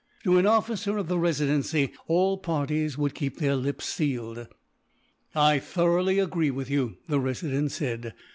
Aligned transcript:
To 0.23 0.39
an 0.39 0.47
officer 0.47 0.97
of 0.97 1.09
the 1.09 1.19
Residency, 1.19 1.93
all 2.07 2.39
parties 2.39 2.97
would 2.97 3.13
keep 3.13 3.37
their 3.37 3.55
lips 3.55 3.85
sealed." 3.85 4.47
"I 5.35 5.59
thoroughly 5.59 6.17
agree 6.17 6.49
with 6.49 6.71
you," 6.71 6.97
the 7.07 7.19
Resident 7.19 7.71
said. 7.71 8.15